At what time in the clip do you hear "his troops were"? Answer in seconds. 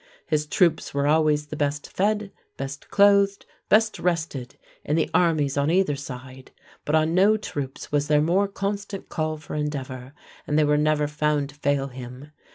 0.25-1.05